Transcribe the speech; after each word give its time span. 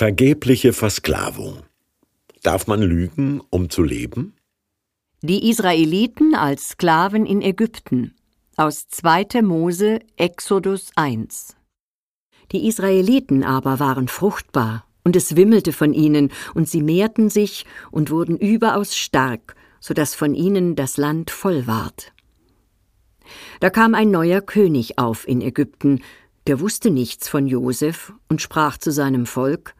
Vergebliche 0.00 0.72
Versklavung. 0.72 1.58
Darf 2.42 2.66
man 2.66 2.80
lügen, 2.80 3.42
um 3.50 3.68
zu 3.68 3.82
leben? 3.82 4.34
Die 5.20 5.50
Israeliten 5.50 6.34
als 6.34 6.70
Sklaven 6.70 7.26
in 7.26 7.42
Ägypten. 7.42 8.14
Aus 8.56 8.88
2. 8.88 9.42
Mose, 9.42 9.98
Exodus 10.16 10.90
1. 10.96 11.54
Die 12.50 12.66
Israeliten 12.66 13.44
aber 13.44 13.78
waren 13.78 14.08
fruchtbar, 14.08 14.86
und 15.04 15.16
es 15.16 15.36
wimmelte 15.36 15.74
von 15.74 15.92
ihnen, 15.92 16.32
und 16.54 16.66
sie 16.66 16.80
mehrten 16.80 17.28
sich 17.28 17.66
und 17.90 18.10
wurden 18.10 18.38
überaus 18.38 18.96
stark, 18.96 19.54
so 19.80 19.92
dass 19.92 20.14
von 20.14 20.34
ihnen 20.34 20.76
das 20.76 20.96
Land 20.96 21.30
voll 21.30 21.66
ward. 21.66 22.14
Da 23.60 23.68
kam 23.68 23.94
ein 23.94 24.10
neuer 24.10 24.40
König 24.40 24.98
auf 24.98 25.28
in 25.28 25.42
Ägypten, 25.42 26.00
der 26.46 26.58
wusste 26.58 26.90
nichts 26.90 27.28
von 27.28 27.46
Josef 27.46 28.14
und 28.30 28.40
sprach 28.40 28.78
zu 28.78 28.92
seinem 28.92 29.26
Volk: 29.26 29.74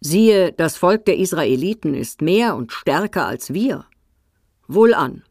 Siehe, 0.00 0.52
das 0.52 0.76
Volk 0.76 1.04
der 1.06 1.18
Israeliten 1.18 1.94
ist 1.94 2.22
mehr 2.22 2.56
und 2.56 2.72
stärker 2.72 3.26
als 3.26 3.54
wir. 3.54 3.86
Wohlan, 4.68 5.22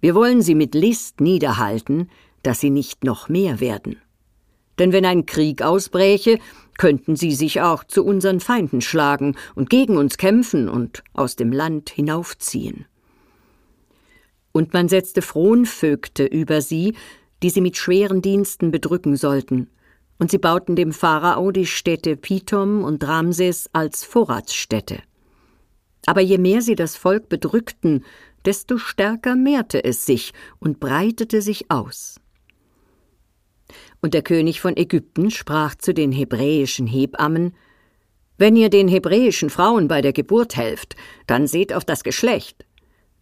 wir 0.00 0.14
wollen 0.14 0.42
sie 0.42 0.54
mit 0.54 0.74
List 0.74 1.20
niederhalten, 1.20 2.10
dass 2.42 2.60
sie 2.60 2.70
nicht 2.70 3.04
noch 3.04 3.28
mehr 3.28 3.60
werden. 3.60 3.96
Denn 4.78 4.92
wenn 4.92 5.04
ein 5.04 5.26
Krieg 5.26 5.62
ausbräche, 5.62 6.38
könnten 6.78 7.16
sie 7.16 7.32
sich 7.32 7.60
auch 7.60 7.84
zu 7.84 8.04
unseren 8.04 8.40
Feinden 8.40 8.80
schlagen 8.80 9.36
und 9.54 9.70
gegen 9.70 9.96
uns 9.96 10.16
kämpfen 10.18 10.68
und 10.68 11.04
aus 11.12 11.36
dem 11.36 11.52
Land 11.52 11.90
hinaufziehen. 11.90 12.86
Und 14.52 14.72
man 14.72 14.88
setzte 14.88 15.22
Fronvögte 15.22 16.24
über 16.24 16.60
sie, 16.60 16.94
die 17.42 17.50
sie 17.50 17.60
mit 17.60 17.76
schweren 17.76 18.22
Diensten 18.22 18.70
bedrücken 18.70 19.16
sollten, 19.16 19.68
und 20.18 20.30
sie 20.30 20.38
bauten 20.38 20.76
dem 20.76 20.92
Pharao 20.92 21.50
die 21.50 21.66
Städte 21.66 22.16
Pithom 22.16 22.84
und 22.84 23.06
Ramses 23.06 23.68
als 23.72 24.04
Vorratsstätte. 24.04 25.02
Aber 26.06 26.20
je 26.20 26.38
mehr 26.38 26.62
sie 26.62 26.74
das 26.74 26.96
Volk 26.96 27.28
bedrückten, 27.28 28.04
desto 28.44 28.78
stärker 28.78 29.36
mehrte 29.36 29.82
es 29.82 30.06
sich 30.06 30.32
und 30.58 30.80
breitete 30.80 31.40
sich 31.40 31.70
aus. 31.70 32.20
Und 34.00 34.14
der 34.14 34.22
König 34.22 34.60
von 34.60 34.76
Ägypten 34.76 35.30
sprach 35.30 35.74
zu 35.74 35.94
den 35.94 36.12
hebräischen 36.12 36.86
Hebammen 36.86 37.54
Wenn 38.36 38.54
ihr 38.54 38.68
den 38.68 38.88
hebräischen 38.88 39.48
Frauen 39.48 39.88
bei 39.88 40.02
der 40.02 40.12
Geburt 40.12 40.56
helft, 40.56 40.94
dann 41.26 41.46
seht 41.46 41.72
auf 41.72 41.84
das 41.84 42.04
Geschlecht. 42.04 42.66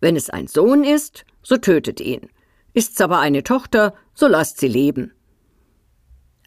Wenn 0.00 0.16
es 0.16 0.28
ein 0.28 0.48
Sohn 0.48 0.82
ist, 0.82 1.24
so 1.42 1.56
tötet 1.56 2.00
ihn. 2.00 2.28
Ist's 2.74 3.00
aber 3.00 3.20
eine 3.20 3.44
Tochter, 3.44 3.94
so 4.14 4.26
lasst 4.26 4.58
sie 4.58 4.68
leben. 4.68 5.12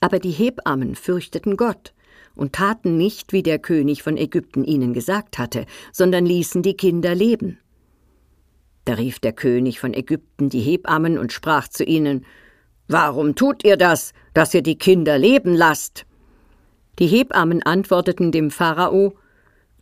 Aber 0.06 0.20
die 0.20 0.30
Hebammen 0.30 0.94
fürchteten 0.94 1.58
Gott 1.58 1.92
und 2.36 2.54
taten 2.54 2.96
nicht, 2.96 3.34
wie 3.34 3.42
der 3.42 3.58
König 3.58 4.04
von 4.04 4.18
Ägypten 4.18 4.64
ihnen 4.64 4.94
gesagt 4.94 5.40
hatte, 5.40 5.66
sondern 5.92 6.28
ließen 6.28 6.62
die 6.62 6.76
Kinder 6.76 7.16
leben. 7.16 7.58
Da 8.86 8.94
rief 8.94 9.18
der 9.18 9.34
König 9.34 9.80
von 9.80 9.96
Ägypten 9.96 10.50
die 10.50 10.60
Hebammen 10.60 11.18
und 11.18 11.34
sprach 11.34 11.70
zu 11.70 11.84
ihnen 11.84 12.24
Warum 12.88 13.34
tut 13.34 13.64
ihr 13.64 13.78
das, 13.78 14.14
dass 14.36 14.54
ihr 14.54 14.62
die 14.62 14.78
Kinder 14.78 15.18
leben 15.18 15.56
lasst? 15.56 16.06
Die 17.00 17.08
Hebammen 17.08 17.64
antworteten 17.64 18.32
dem 18.32 18.52
Pharao 18.52 19.16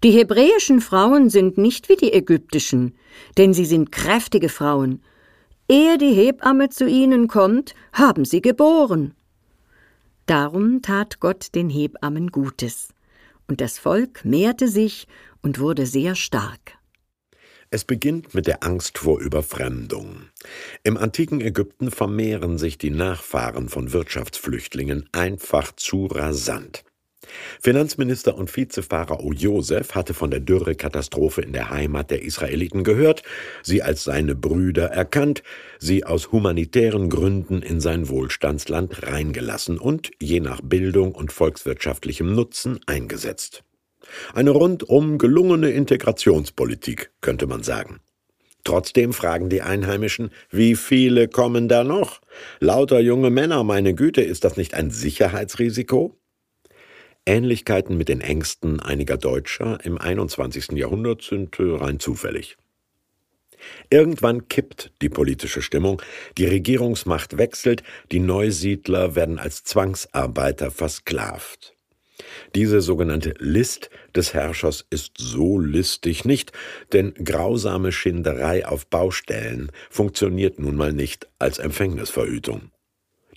Die 0.05 0.11
hebräischen 0.11 0.79
Frauen 0.79 1.29
sind 1.29 1.57
nicht 1.57 1.89
wie 1.89 1.97
die 1.97 2.13
ägyptischen, 2.13 2.95
denn 3.37 3.53
sie 3.53 3.65
sind 3.65 3.91
kräftige 3.91 4.47
Frauen. 4.47 5.01
Ehe 5.67 5.97
die 5.97 6.13
Hebamme 6.13 6.69
zu 6.69 6.87
ihnen 6.87 7.27
kommt, 7.27 7.75
haben 7.91 8.23
sie 8.23 8.41
geboren. 8.41 9.15
Darum 10.25 10.81
tat 10.81 11.19
Gott 11.19 11.53
den 11.53 11.69
Hebammen 11.69 12.31
Gutes, 12.31 12.89
und 13.47 13.59
das 13.59 13.77
Volk 13.77 14.23
mehrte 14.23 14.67
sich 14.69 15.07
und 15.41 15.59
wurde 15.59 15.85
sehr 15.85 16.15
stark. 16.15 16.77
Es 17.69 17.83
beginnt 17.83 18.33
mit 18.35 18.45
der 18.45 18.63
Angst 18.63 18.99
vor 18.99 19.19
Überfremdung. 19.19 20.29
Im 20.83 20.95
antiken 20.95 21.41
Ägypten 21.41 21.89
vermehren 21.91 22.57
sich 22.57 22.77
die 22.77 22.91
Nachfahren 22.91 23.67
von 23.67 23.91
Wirtschaftsflüchtlingen 23.91 25.09
einfach 25.11 25.75
zu 25.75 26.05
rasant. 26.05 26.85
Finanzminister 27.61 28.35
und 28.35 28.55
Vizepharao 28.55 29.31
Josef 29.33 29.95
hatte 29.95 30.13
von 30.13 30.31
der 30.31 30.39
Dürrekatastrophe 30.39 31.41
in 31.41 31.53
der 31.53 31.69
Heimat 31.69 32.11
der 32.11 32.21
Israeliten 32.21 32.83
gehört, 32.83 33.23
sie 33.61 33.81
als 33.81 34.03
seine 34.03 34.35
Brüder 34.35 34.87
erkannt, 34.87 35.43
sie 35.79 36.05
aus 36.05 36.31
humanitären 36.31 37.09
Gründen 37.09 37.61
in 37.61 37.79
sein 37.79 38.09
Wohlstandsland 38.09 39.03
reingelassen 39.03 39.77
und 39.77 40.11
je 40.21 40.39
nach 40.39 40.61
Bildung 40.61 41.13
und 41.13 41.31
volkswirtschaftlichem 41.31 42.33
Nutzen 42.33 42.79
eingesetzt. 42.85 43.63
Eine 44.33 44.51
rundum 44.51 45.17
gelungene 45.17 45.69
Integrationspolitik, 45.69 47.11
könnte 47.21 47.47
man 47.47 47.63
sagen. 47.63 47.99
Trotzdem 48.63 49.11
fragen 49.11 49.49
die 49.49 49.61
Einheimischen, 49.61 50.31
wie 50.49 50.75
viele 50.75 51.27
kommen 51.27 51.67
da 51.67 51.83
noch? 51.83 52.21
Lauter 52.59 52.99
junge 53.01 53.29
Männer, 53.29 53.63
meine 53.63 53.93
Güte, 53.93 54.21
ist 54.21 54.45
das 54.45 54.55
nicht 54.55 54.73
ein 54.73 54.89
Sicherheitsrisiko? 54.89 56.17
Ähnlichkeiten 57.25 57.97
mit 57.97 58.09
den 58.09 58.21
Ängsten 58.21 58.79
einiger 58.79 59.17
Deutscher 59.17 59.79
im 59.83 59.97
21. 59.97 60.73
Jahrhundert 60.73 61.21
sind 61.21 61.59
äh, 61.59 61.63
rein 61.63 61.99
zufällig. 61.99 62.57
Irgendwann 63.89 64.49
kippt 64.49 64.91
die 65.01 65.09
politische 65.09 65.61
Stimmung, 65.61 66.01
die 66.37 66.45
Regierungsmacht 66.45 67.37
wechselt, 67.37 67.83
die 68.11 68.19
Neusiedler 68.19 69.15
werden 69.15 69.39
als 69.39 69.63
Zwangsarbeiter 69.63 70.69
versklavt. 70.69 71.73
Diese 72.55 72.81
sogenannte 72.81 73.33
List 73.39 73.89
des 74.15 74.33
Herrschers 74.33 74.85
ist 74.89 75.13
so 75.17 75.59
listig 75.59 76.25
nicht, 76.25 76.51
denn 76.91 77.13
grausame 77.13 77.91
Schinderei 77.91 78.65
auf 78.67 78.85
Baustellen 78.87 79.71
funktioniert 79.89 80.59
nun 80.59 80.75
mal 80.75 80.93
nicht 80.93 81.27
als 81.39 81.57
Empfängnisverhütung. 81.57 82.71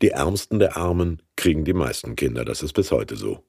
Die 0.03 0.11
Ärmsten 0.11 0.59
der 0.59 0.77
Armen 0.77 1.23
kriegen 1.37 1.65
die 1.65 1.73
meisten 1.73 2.17
Kinder, 2.17 2.45
das 2.45 2.63
ist 2.63 2.75
bis 2.75 2.91
heute 2.91 3.17
so. 3.17 3.43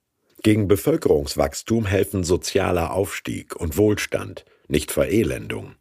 Gegen 0.44 0.68
Bevölkerungswachstum 0.68 1.86
helfen 1.86 2.24
sozialer 2.24 2.94
Aufstieg 2.94 3.56
und 3.56 3.78
Wohlstand, 3.78 4.46
nicht 4.68 4.92
Verelendung. 4.92 5.76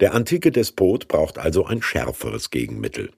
Der 0.00 0.14
antike 0.14 0.50
Despot 0.50 1.08
braucht 1.08 1.38
also 1.38 1.64
ein 1.64 1.82
schärferes 1.82 2.50
Gegenmittel. 2.50 3.10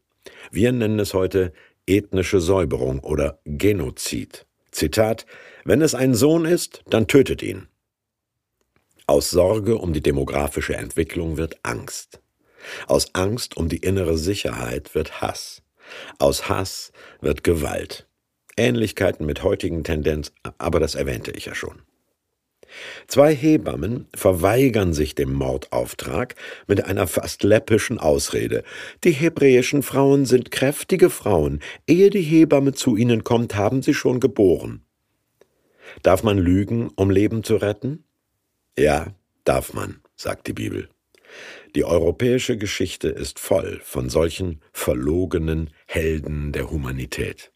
Wir 0.50 0.72
nennen 0.72 0.98
es 0.98 1.14
heute 1.14 1.52
ethnische 1.86 2.40
Säuberung 2.40 3.00
oder 3.00 3.40
Genozid. 3.44 4.46
Zitat 4.70 5.26
Wenn 5.64 5.82
es 5.82 5.94
ein 5.94 6.14
Sohn 6.14 6.44
ist, 6.44 6.82
dann 6.88 7.06
tötet 7.06 7.42
ihn. 7.42 7.68
Aus 9.06 9.30
Sorge 9.30 9.78
um 9.78 9.92
die 9.92 10.00
demografische 10.00 10.76
Entwicklung 10.76 11.36
wird 11.36 11.58
Angst. 11.62 12.20
Aus 12.86 13.14
Angst 13.14 13.56
um 13.56 13.68
die 13.68 13.78
innere 13.78 14.16
Sicherheit 14.16 14.94
wird 14.94 15.20
Hass. 15.20 15.62
Aus 16.18 16.48
Hass 16.48 16.92
wird 17.20 17.42
Gewalt. 17.42 18.06
Ähnlichkeiten 18.56 19.26
mit 19.26 19.42
heutigen 19.42 19.84
Tendenz, 19.84 20.32
aber 20.58 20.80
das 20.80 20.94
erwähnte 20.94 21.30
ich 21.32 21.46
ja 21.46 21.54
schon. 21.54 21.82
Zwei 23.06 23.34
Hebammen 23.34 24.06
verweigern 24.14 24.94
sich 24.94 25.14
dem 25.14 25.32
Mordauftrag 25.32 26.34
mit 26.66 26.84
einer 26.84 27.06
fast 27.06 27.42
läppischen 27.42 27.98
Ausrede. 27.98 28.64
Die 29.04 29.12
hebräischen 29.12 29.82
Frauen 29.82 30.24
sind 30.24 30.50
kräftige 30.50 31.10
Frauen. 31.10 31.60
Ehe 31.86 32.10
die 32.10 32.22
Hebamme 32.22 32.72
zu 32.72 32.96
ihnen 32.96 33.24
kommt, 33.24 33.54
haben 33.56 33.82
sie 33.82 33.94
schon 33.94 34.20
geboren. 34.20 34.84
Darf 36.02 36.22
man 36.22 36.38
lügen, 36.38 36.90
um 36.96 37.10
Leben 37.10 37.44
zu 37.44 37.56
retten? 37.56 38.04
Ja, 38.78 39.14
darf 39.44 39.74
man, 39.74 40.00
sagt 40.16 40.46
die 40.46 40.54
Bibel. 40.54 40.88
Die 41.74 41.84
europäische 41.84 42.56
Geschichte 42.56 43.08
ist 43.08 43.38
voll 43.38 43.80
von 43.82 44.08
solchen 44.10 44.60
verlogenen 44.72 45.70
Helden 45.86 46.52
der 46.52 46.70
Humanität. 46.70 47.52